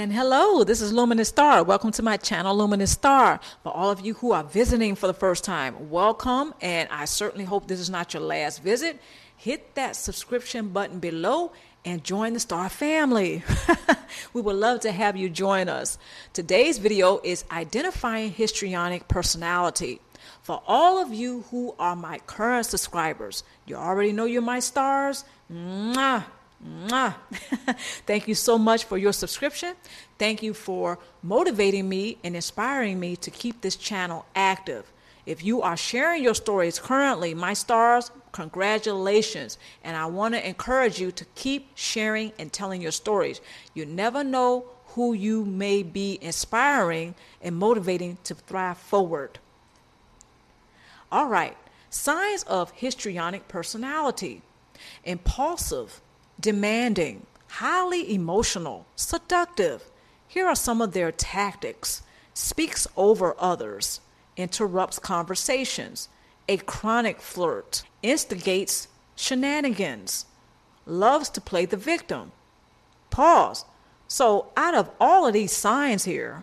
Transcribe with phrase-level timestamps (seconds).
[0.00, 1.62] And hello, this is Luminous Star.
[1.62, 3.38] Welcome to my channel, Luminous Star.
[3.62, 6.54] For all of you who are visiting for the first time, welcome.
[6.62, 8.98] And I certainly hope this is not your last visit.
[9.36, 11.52] Hit that subscription button below
[11.84, 13.44] and join the Star family.
[14.32, 15.98] we would love to have you join us.
[16.32, 20.00] Today's video is identifying histrionic personality.
[20.40, 25.26] For all of you who are my current subscribers, you already know you're my stars.
[25.52, 26.24] Mwah.
[28.06, 29.74] Thank you so much for your subscription.
[30.18, 34.92] Thank you for motivating me and inspiring me to keep this channel active.
[35.24, 39.58] If you are sharing your stories currently, my stars, congratulations.
[39.84, 43.40] And I want to encourage you to keep sharing and telling your stories.
[43.74, 49.38] You never know who you may be inspiring and motivating to thrive forward.
[51.12, 51.56] All right,
[51.90, 54.42] signs of histrionic personality
[55.04, 56.00] impulsive
[56.40, 59.84] demanding, highly emotional, seductive.
[60.26, 62.02] Here are some of their tactics
[62.34, 64.00] speaks over others,
[64.36, 66.08] interrupts conversations,
[66.48, 70.26] a chronic flirt, instigates shenanigans,
[70.86, 72.32] loves to play the victim.
[73.10, 73.64] Pause.
[74.08, 76.42] So, out of all of these signs here,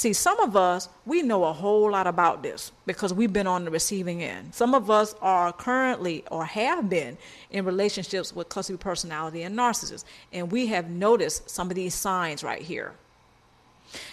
[0.00, 3.66] See, some of us, we know a whole lot about this because we've been on
[3.66, 4.54] the receiving end.
[4.54, 7.18] Some of us are currently or have been
[7.50, 12.42] in relationships with cluster personality and narcissists, and we have noticed some of these signs
[12.42, 12.94] right here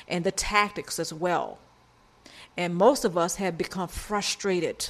[0.09, 1.57] and the tactics as well.
[2.57, 4.89] And most of us have become frustrated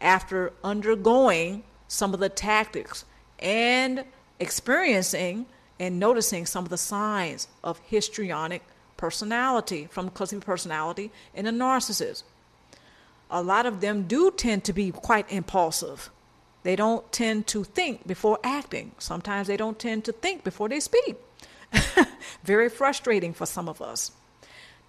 [0.00, 3.04] after undergoing some of the tactics
[3.38, 4.02] and
[4.40, 5.46] experiencing
[5.78, 8.64] and noticing some of the signs of histrionic
[8.98, 12.24] personality, from cluster personality, and a narcissist.
[13.30, 16.10] A lot of them do tend to be quite impulsive.
[16.62, 18.92] They don't tend to think before acting.
[18.98, 21.16] Sometimes they don't tend to think before they speak.
[22.44, 24.12] Very frustrating for some of us.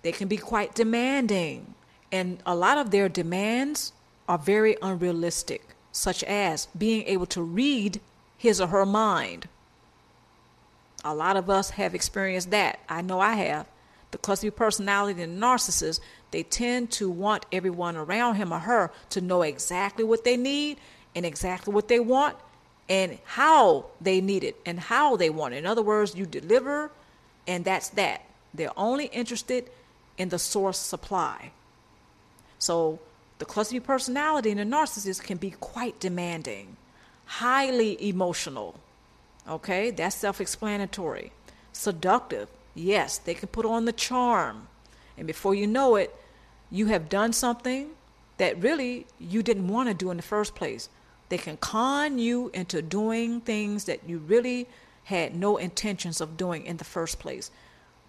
[0.02, 1.74] They can be quite demanding,
[2.12, 3.94] and a lot of their demands
[4.30, 8.00] are very unrealistic, such as being able to read
[8.38, 9.50] his or her mind.
[11.04, 12.80] A lot of us have experienced that.
[12.88, 13.66] I know I have
[14.12, 16.00] the cluster personality and narcissist,
[16.32, 20.78] they tend to want everyone around him or her to know exactly what they need
[21.16, 22.36] and exactly what they want
[22.88, 25.58] and how they need it and how they want it.
[25.58, 26.92] In other words, you deliver
[27.48, 28.24] and that's that.
[28.54, 29.70] They're only interested
[30.18, 31.52] in the source supply.
[32.60, 33.00] So
[33.40, 36.78] the cluster personality and the narcissist can be quite demanding,
[37.26, 38.76] highly emotional.
[39.48, 41.32] Okay, that's self explanatory.
[41.72, 44.68] Seductive, Yes, they can put on the charm.
[45.18, 46.16] And before you know it,
[46.72, 47.90] you have done something
[48.38, 50.90] that really you didn't want to do in the first place.
[51.30, 54.68] They can con you into doing things that you really
[55.06, 57.52] had no intentions of doing in the first place.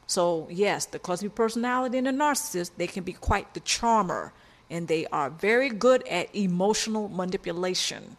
[0.06, 4.32] So, yes, the cluster personality and the narcissist, they can be quite the charmer
[4.69, 8.16] and they are very good at emotional manipulation.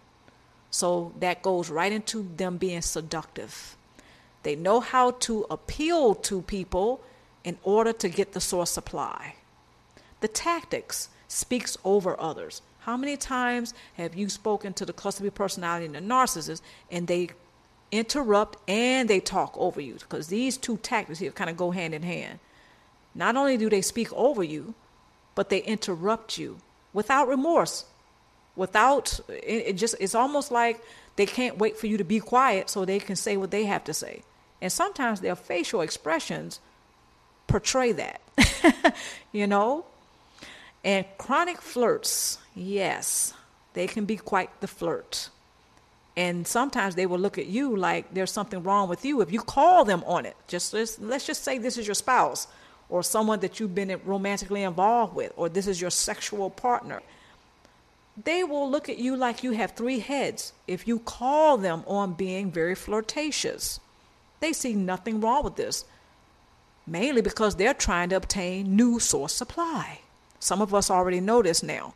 [0.69, 3.75] So, that goes right into them being seductive.
[4.43, 7.01] They know how to appeal to people
[7.43, 9.35] in order to get the source supply.
[10.21, 12.61] The tactics speaks over others.
[12.81, 17.07] How many times have you spoken to the cluster B personality and the narcissist and
[17.07, 17.29] they
[17.91, 19.95] interrupt and they talk over you?
[19.95, 22.39] Because these two tactics here kind of go hand in hand.
[23.13, 24.73] Not only do they speak over you,
[25.35, 26.57] but they interrupt you
[26.93, 27.85] without remorse.
[28.55, 30.81] Without it, it just it's almost like
[31.15, 33.83] they can't wait for you to be quiet so they can say what they have
[33.85, 34.23] to say.
[34.61, 36.59] And sometimes their facial expressions
[37.47, 38.21] portray that,
[39.31, 39.85] you know?
[40.83, 43.33] And chronic flirts, yes,
[43.73, 45.29] they can be quite the flirt.
[46.17, 49.41] And sometimes they will look at you like there's something wrong with you if you
[49.41, 50.35] call them on it.
[50.47, 52.47] Just let's, let's just say this is your spouse
[52.89, 57.01] or someone that you've been romantically involved with or this is your sexual partner.
[58.21, 62.13] They will look at you like you have three heads if you call them on
[62.13, 63.79] being very flirtatious.
[64.41, 65.85] They see nothing wrong with this,
[66.85, 70.01] mainly because they're trying to obtain new source supply.
[70.39, 71.93] Some of us already know this now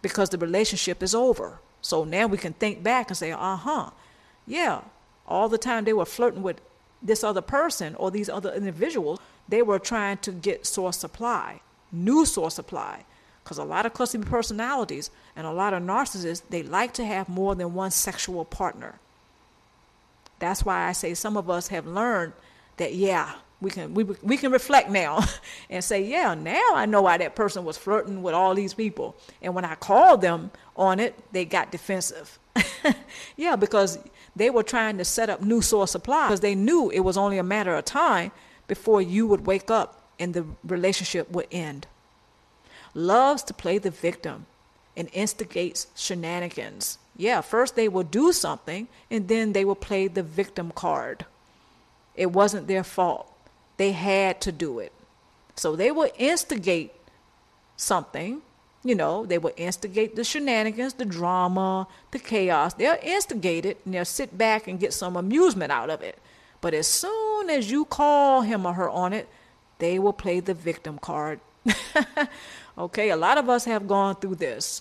[0.00, 1.58] because the relationship is over.
[1.82, 3.90] So now we can think back and say, uh huh,
[4.46, 4.82] yeah,
[5.26, 6.60] all the time they were flirting with
[7.02, 9.18] this other person or these other individuals,
[9.48, 11.60] they were trying to get source supply,
[11.90, 13.04] new source supply.
[13.42, 17.28] Because a lot of cluster personalities and a lot of narcissists, they like to have
[17.28, 19.00] more than one sexual partner.
[20.40, 22.32] That's why I say some of us have learned
[22.78, 25.20] that yeah, we can we we can reflect now
[25.70, 29.14] and say, yeah, now I know why that person was flirting with all these people.
[29.40, 32.38] And when I called them on it, they got defensive.
[33.36, 33.98] yeah, because
[34.34, 37.38] they were trying to set up new source supply because they knew it was only
[37.38, 38.32] a matter of time
[38.66, 41.86] before you would wake up and the relationship would end.
[42.94, 44.46] Loves to play the victim
[44.96, 46.98] and instigates shenanigans.
[47.20, 51.26] Yeah, first they will do something and then they will play the victim card.
[52.14, 53.30] It wasn't their fault.
[53.76, 54.94] They had to do it.
[55.54, 56.94] So they will instigate
[57.76, 58.40] something.
[58.82, 62.72] You know, they will instigate the shenanigans, the drama, the chaos.
[62.72, 66.18] They'll instigate it and they'll sit back and get some amusement out of it.
[66.62, 69.28] But as soon as you call him or her on it,
[69.78, 71.40] they will play the victim card.
[72.78, 74.80] okay, a lot of us have gone through this.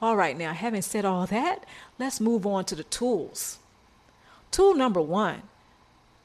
[0.00, 1.64] All right, now, having said all that,
[1.98, 3.58] let's move on to the tools.
[4.50, 5.42] Tool number one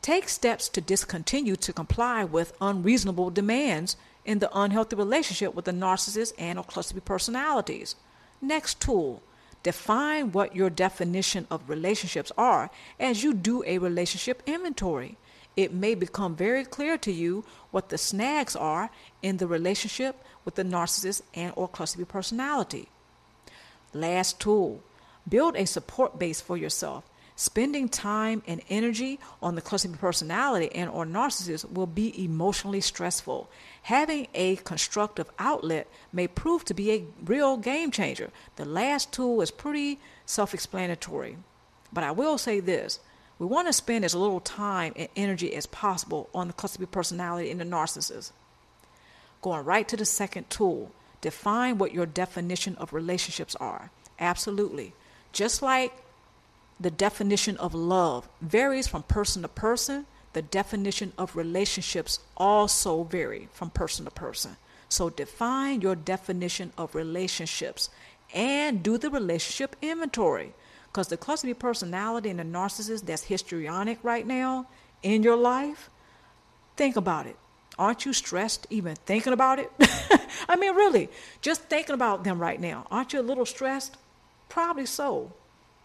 [0.01, 3.95] take steps to discontinue to comply with unreasonable demands
[4.25, 7.95] in the unhealthy relationship with the narcissist and or cluster B personalities.
[8.41, 9.21] Next tool
[9.63, 15.18] define what your definition of relationships are as you do a relationship inventory.
[15.56, 18.89] It may become very clear to you what the snags are
[19.21, 22.89] in the relationship with the narcissist and or cluster B personality.
[23.94, 24.82] Last tool,
[25.28, 27.04] build a support base for yourself.
[27.36, 33.50] Spending time and energy on the cluster personality and or narcissist will be emotionally stressful.
[33.84, 38.30] Having a constructive outlet may prove to be a real game changer.
[38.58, 41.38] The last tool is pretty self-explanatory.
[41.92, 43.00] But I will say this,
[43.40, 47.50] we want to spend as little time and energy as possible on the cluster personality
[47.50, 48.32] and the narcissist.
[49.42, 53.91] Going right to the second tool, define what your definition of relationships are.
[54.19, 54.94] Absolutely.
[55.31, 55.94] Just like
[56.79, 63.50] the definition of love varies from person to person, the definition of relationships also vary
[63.53, 64.57] from person to person.
[64.89, 67.89] So define your definition of relationships
[68.33, 70.53] and do the relationship inventory.
[70.88, 74.68] Because the cluster B personality and the narcissist that's histrionic right now
[75.03, 75.89] in your life,
[76.75, 77.38] think about it.
[77.81, 79.72] Aren't you stressed even thinking about it?
[80.48, 81.10] I mean, really,
[81.42, 82.86] just thinking about them right now.
[82.92, 83.98] Aren't you a little stressed?
[84.50, 85.33] Probably so,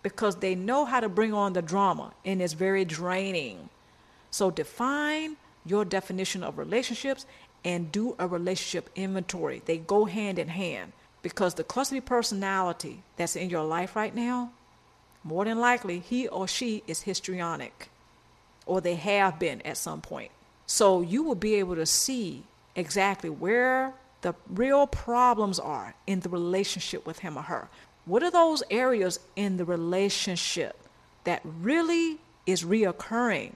[0.03, 3.71] because they know how to bring on the drama and it's very draining.
[4.31, 7.25] So define your definition of relationships
[7.65, 9.63] and do a relationship inventory.
[9.65, 14.53] They go hand in hand because the cluster personality that's in your life right now,
[15.25, 17.89] more than likely, he or she is histrionic
[18.67, 20.31] or they have been at some point.
[20.67, 22.43] So you will be able to see
[22.75, 27.69] exactly where the real problems are in the relationship with him or her.
[28.05, 30.77] What are those areas in the relationship
[31.25, 33.53] that really is reoccurring,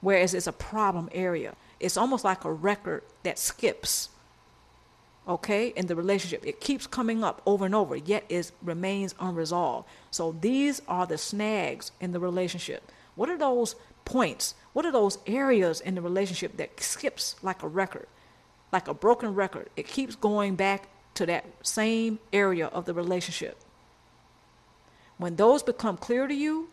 [0.00, 1.54] whereas it's a problem area?
[1.80, 4.08] It's almost like a record that skips.
[5.26, 9.88] Okay, in the relationship, it keeps coming up over and over, yet it remains unresolved.
[10.10, 12.92] So these are the snags in the relationship.
[13.14, 13.74] What are those
[14.04, 14.54] points?
[14.74, 18.06] What are those areas in the relationship that skips like a record,
[18.70, 19.70] like a broken record?
[19.76, 23.56] It keeps going back to that same area of the relationship.
[25.16, 26.68] When those become clear to you,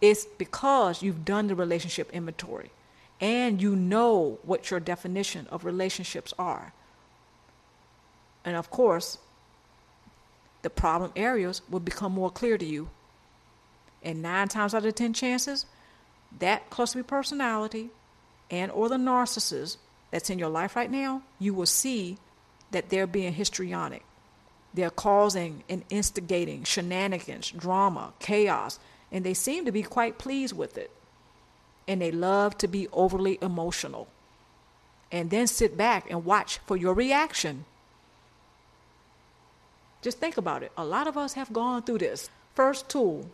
[0.00, 2.72] it's because you've done the relationship inventory
[3.20, 6.72] and you know what your definition of relationships are.
[8.44, 9.18] And of course,
[10.62, 12.88] the problem areas will become more clear to you.
[14.02, 15.66] And nine times out of ten chances,
[16.38, 17.90] that cluster B personality
[18.50, 19.76] and or the narcissist
[20.10, 22.18] that's in your life right now, you will see
[22.70, 24.04] that they're being histrionic.
[24.72, 28.78] They're causing and instigating shenanigans, drama, chaos,
[29.10, 30.90] and they seem to be quite pleased with it.
[31.88, 34.08] And they love to be overly emotional.
[35.10, 37.64] And then sit back and watch for your reaction.
[40.02, 40.72] Just think about it.
[40.76, 42.30] A lot of us have gone through this.
[42.54, 43.26] First tool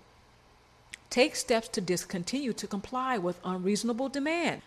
[1.10, 4.62] take steps to discontinue to comply with unreasonable demand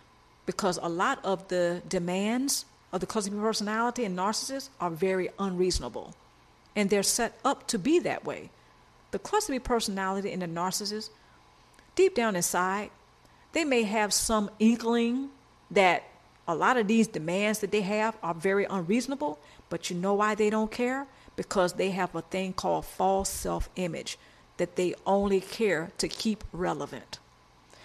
[0.45, 6.15] because a lot of the demands of the B personality and narcissists are very unreasonable
[6.75, 8.49] and they're set up to be that way.
[9.11, 11.09] The cluster personality and the narcissist,
[11.95, 12.89] deep down inside,
[13.51, 15.29] they may have some inkling
[15.71, 16.03] that
[16.47, 19.39] a lot of these demands that they have are very unreasonable,
[19.69, 21.05] but you know why they don't care?
[21.39, 24.17] Because they have a thing called false self image
[24.57, 27.17] that they only care to keep relevant.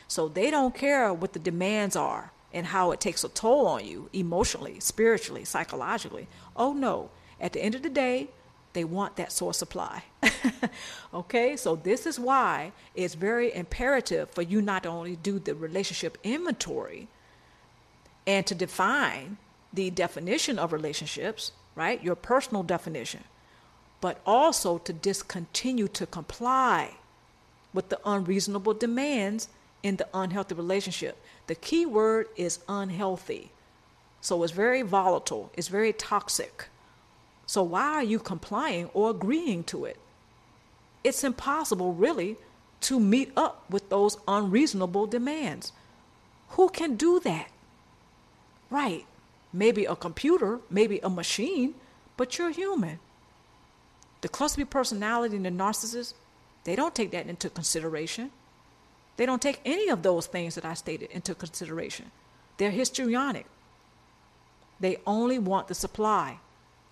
[0.08, 3.86] So they don't care what the demands are and how it takes a toll on
[3.86, 6.26] you emotionally, spiritually, psychologically.
[6.56, 8.26] Oh no, at the end of the day,
[8.72, 10.02] they want that source supply.
[11.14, 16.18] okay, so this is why it's very imperative for you not only do the relationship
[16.24, 17.06] inventory
[18.26, 19.36] and to define
[19.72, 22.02] the definition of relationships, right?
[22.02, 23.22] Your personal definition,
[24.04, 26.90] but also to discontinue to comply
[27.72, 29.48] with the unreasonable demands
[29.82, 31.16] in the unhealthy relationship.
[31.46, 33.50] The key word is unhealthy.
[34.20, 36.66] So it's very volatile, it's very toxic.
[37.46, 39.96] So why are you complying or agreeing to it?
[41.02, 42.36] It's impossible, really,
[42.82, 45.72] to meet up with those unreasonable demands.
[46.50, 47.48] Who can do that?
[48.68, 49.06] Right.
[49.50, 51.72] Maybe a computer, maybe a machine,
[52.18, 52.98] but you're human.
[54.24, 56.14] The cluster B personality and the narcissist,
[56.64, 58.30] they don't take that into consideration.
[59.18, 62.10] They don't take any of those things that I stated into consideration.
[62.56, 63.44] They're histrionic.
[64.80, 66.38] They only want the supply,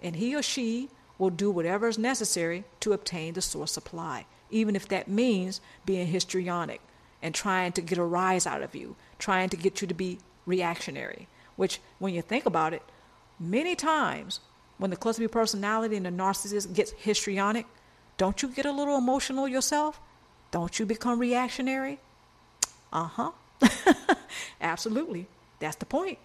[0.03, 4.77] and he or she will do whatever is necessary to obtain the source supply, even
[4.77, 6.83] if that means being histrionic
[7.23, 10.19] and trying to get a rise out of you, trying to get you to be
[10.45, 11.29] reactionary.
[11.57, 12.83] Which, when you think about it,
[13.41, 14.41] many times
[14.83, 17.67] when the cluster B personality and the narcissist gets histrionic,
[18.17, 20.01] don't you get a little emotional yourself?
[20.51, 22.01] Don't you become reactionary?
[22.93, 23.31] Uh huh.
[24.61, 25.29] Absolutely.
[25.61, 26.19] That's the point.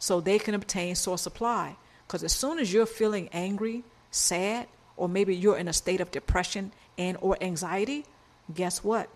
[0.00, 1.76] So they can obtain source supply.
[2.04, 4.66] Because as soon as you're feeling angry, sad,
[4.96, 8.04] or maybe you're in a state of depression and or anxiety,
[8.52, 9.08] guess what?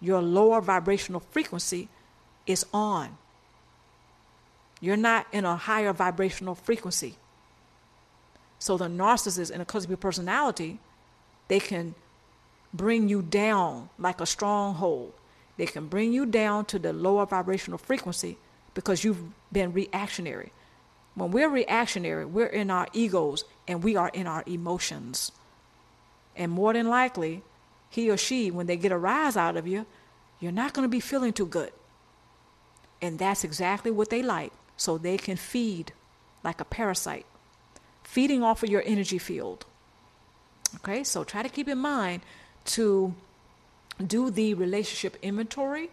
[0.00, 1.90] Your lower vibrational frequency
[2.46, 3.18] is on.
[4.80, 7.16] You're not in a higher vibrational frequency.
[8.64, 10.78] So the narcissist and the cluster B personality,
[11.48, 11.94] they can
[12.72, 15.12] bring you down like a stronghold.
[15.58, 18.38] They can bring you down to the lower vibrational frequency
[18.72, 20.50] because you've been reactionary.
[21.14, 25.30] When we're reactionary, we're in our egos and we are in our emotions.
[26.34, 27.42] And more than likely,
[27.90, 29.84] he or she, when they get a rise out of you,
[30.40, 31.72] you're not going to be feeling too good.
[33.02, 34.54] And that's exactly what they like.
[34.78, 35.92] So they can feed
[36.42, 37.26] like a parasite,
[38.04, 39.66] feeding off of your energy field.
[40.76, 42.22] Okay, so try to keep in mind
[42.66, 43.14] to
[44.04, 45.90] do the relationship inventory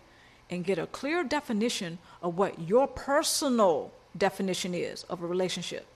[0.50, 5.88] and get a clear definition of what your personal definition is of a relationship.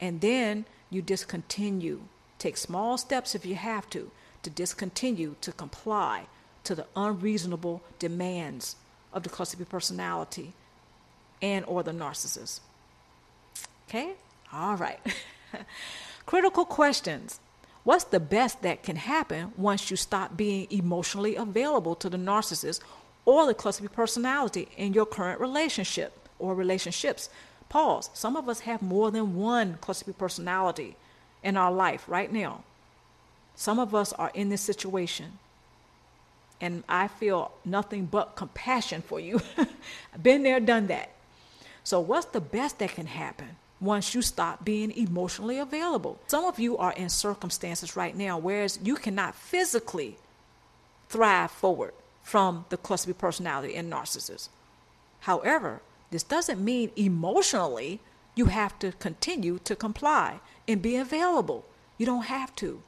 [0.00, 2.00] And then you discontinue.
[2.38, 4.10] Take small steps if you have to,
[4.42, 6.26] to discontinue, to comply
[6.64, 8.76] to the unreasonable demands
[9.12, 10.52] of the cluster B personality
[11.40, 12.60] and or the narcissist.
[13.88, 14.14] Okay?
[14.52, 15.00] All right.
[16.26, 17.40] Critical questions.
[17.84, 22.80] What's the best that can happen once you stop being emotionally available to the narcissist
[23.24, 27.28] or the cluster B personality in your current relationship or relationships?
[27.68, 28.10] Pause.
[28.12, 30.96] Some of us have more than one cluster B personality
[31.44, 32.64] in our life right now.
[33.54, 35.38] Some of us are in this situation.
[36.60, 39.40] And I feel nothing but compassion for you.
[39.56, 41.10] I've been there, done that.
[41.84, 43.56] So, what's the best that can happen?
[43.86, 46.18] Once you stop being emotionally available.
[46.26, 50.18] Some of you are in circumstances right now whereas you cannot physically
[51.08, 54.48] thrive forward from the cluster B personality and narcissist.
[55.20, 58.00] However, this doesn't mean emotionally
[58.34, 61.64] you have to continue to comply and be available.
[61.98, 62.82] You don't have to.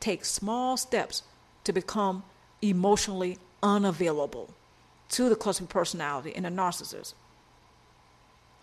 [0.00, 1.22] Take small steps
[1.64, 2.22] to become
[2.62, 4.50] emotionally unavailable
[5.10, 7.14] to the cluster B personality and the narcissist.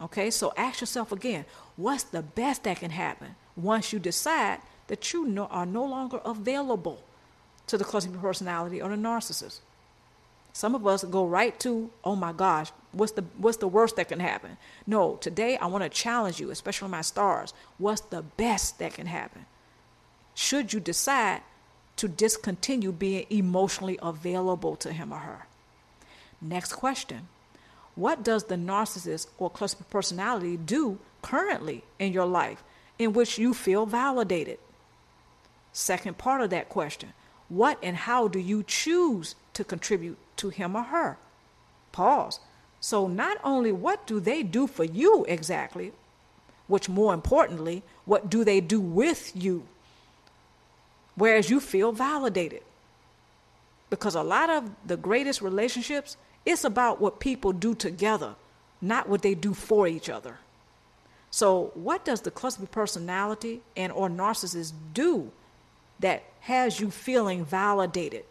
[0.01, 1.45] Okay, so ask yourself again
[1.75, 6.19] what's the best that can happen once you decide that you no, are no longer
[6.25, 7.01] available
[7.67, 9.59] to the cluster personality or the narcissist?
[10.51, 14.09] Some of us go right to, oh my gosh, what's the what's the worst that
[14.09, 14.57] can happen?
[14.85, 17.53] No, today I want to challenge you, especially my stars.
[17.79, 19.47] What's the best that can happen?
[20.35, 21.41] Should you decide
[21.95, 25.47] to discontinue being emotionally available to him or her?
[26.39, 27.29] Next question.
[27.95, 32.63] What does the narcissist or cluster personality do currently in your life
[32.97, 34.59] in which you feel validated?
[35.71, 37.13] Second part of that question
[37.50, 41.17] What and how do you choose to contribute to him or her?
[41.91, 42.39] Pause.
[42.79, 45.93] So, not only what do they do for you exactly,
[46.67, 49.63] which more importantly, what do they do with you?
[51.15, 52.63] Whereas you feel validated.
[53.93, 58.33] Because a lot of the greatest relationships it's about what people do together,
[58.81, 60.39] not what they do for each other.
[61.29, 65.31] So, what does the cluster personality and or narcissist do
[66.00, 68.25] that has you feeling validated?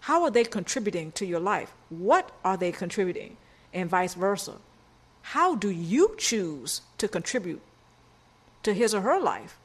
[0.00, 1.72] How are they contributing to your life?
[1.90, 3.36] What are they contributing?
[3.74, 4.54] And vice versa.
[5.22, 7.62] How do you choose to contribute
[8.62, 9.58] to his or her life?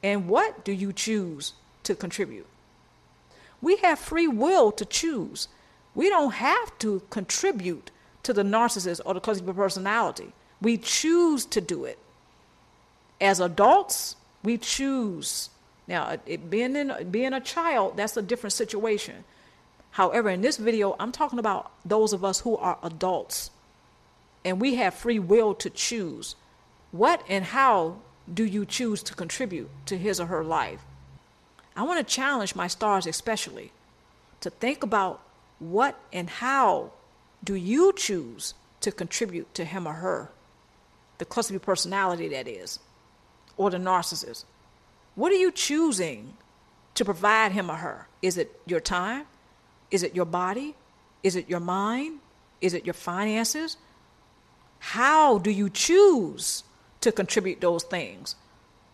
[0.00, 2.46] And what do you choose to contribute?
[3.62, 5.48] We have free will to choose.
[5.94, 7.90] We don't have to contribute
[8.22, 10.32] to the narcissist or the cluster B personality.
[10.60, 11.98] We choose to do it.
[13.20, 15.50] As adults, we choose.
[15.86, 19.24] Now, it, being in, being a child, that's a different situation.
[19.92, 23.50] However, in this video, I'm talking about those of us who are adults
[24.44, 26.34] and we have free will to choose.
[26.92, 27.96] What and how
[28.32, 30.80] do you choose to contribute to his or her life?
[31.80, 33.72] I want to challenge my stars, especially,
[34.42, 35.22] to think about
[35.60, 36.92] what and how
[37.42, 40.30] do you choose to contribute to him or her,
[41.16, 42.80] the cluster B personality that is,
[43.56, 44.44] or the narcissist.
[45.14, 46.34] What are you choosing
[46.96, 48.08] to provide him or her?
[48.20, 49.24] Is it your time?
[49.90, 50.74] Is it your body?
[51.22, 52.18] Is it your mind?
[52.60, 53.78] Is it your finances?
[54.80, 56.62] How do you choose
[57.00, 58.36] to contribute those things?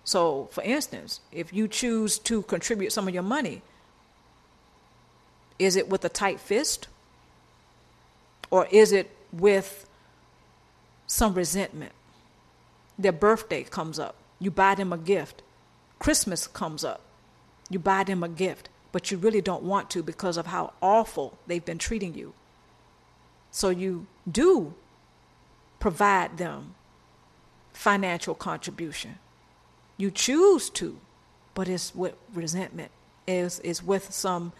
[0.07, 3.61] So, for instance, if you choose to contribute some of your money,
[5.59, 6.87] is it with a tight fist?
[8.53, 9.89] Or is it with
[11.09, 11.91] some resentment?
[12.97, 15.43] Their birthday comes up, you buy them a gift.
[15.99, 17.01] Christmas comes up,
[17.69, 21.37] you buy them a gift, but you really don't want to because of how awful
[21.49, 22.33] they've been treating you.
[23.51, 24.75] So you do
[25.81, 26.77] provide them
[27.73, 29.19] financial contribution.
[29.97, 30.99] You choose to,
[31.55, 32.91] but it's with resentment,
[33.26, 34.53] is is with some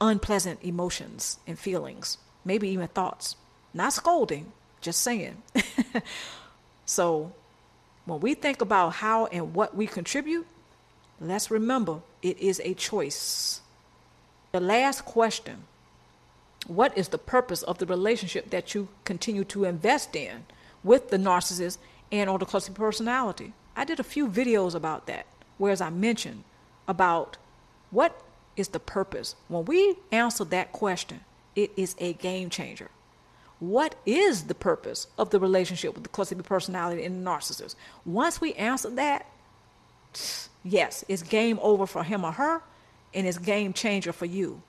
[0.00, 3.36] unpleasant emotions and feelings, maybe even thoughts.
[3.74, 5.42] Not scolding, just saying.
[6.86, 7.32] so
[8.04, 10.46] when we think about how and what we contribute,
[11.20, 13.60] let's remember it is a choice.
[14.52, 15.64] The last question
[16.66, 20.46] What is the purpose of the relationship that you continue to invest in
[20.82, 21.78] with the narcissist
[22.12, 23.52] and or the cluster personality?
[23.76, 25.26] I did a few videos about that,
[25.58, 26.44] whereas I mentioned
[26.88, 27.36] about
[27.90, 28.20] what
[28.56, 29.36] is the purpose.
[29.48, 31.20] When we answer that question,
[31.54, 32.90] it is a game changer.
[33.60, 37.74] What is the purpose of the relationship with the cluster B personality and the narcissist?
[38.04, 39.26] Once we answer that,
[40.64, 42.62] yes, it's game over for him or her,
[43.14, 44.62] and it's game changer for you.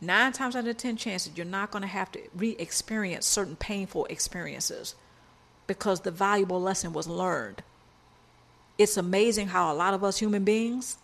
[0.00, 3.56] Nine times out of ten chances, you're not going to have to re experience certain
[3.56, 4.94] painful experiences
[5.66, 7.62] because the valuable lesson was learned.
[8.80, 10.96] It's amazing how a lot of us human beings,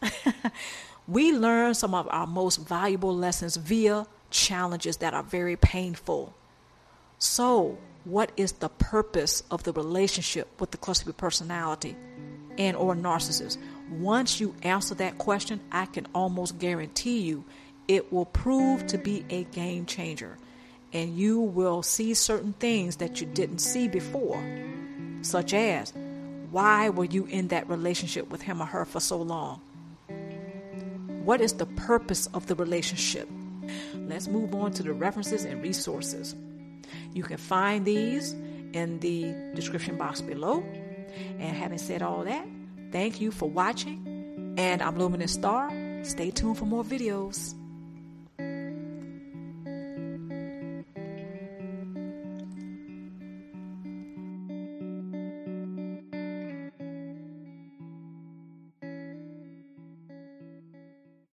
[1.07, 6.33] we learn some of our most valuable lessons via challenges that are very painful.
[7.19, 11.95] So, what is the purpose of the relationship with the cluster B personality
[12.57, 13.59] and or narcissist?
[13.91, 17.45] Once you answer that question, I can almost guarantee you
[17.89, 20.39] it will prove to be a game changer.
[20.95, 24.43] And you will see certain things that you didn't see before,
[25.21, 25.93] such as
[26.51, 29.61] why were you in that relationship with him or her for so long?
[31.25, 33.29] What is the purpose of the relationship?
[33.95, 36.35] Let's move on to the references and resources.
[37.13, 38.33] You can find these
[38.73, 40.63] in the description box below.
[41.39, 42.47] And having said all that,
[42.93, 44.55] thank you for watching.
[44.59, 45.71] And I'm Luminous Star.
[46.03, 47.55] Stay tuned for more videos.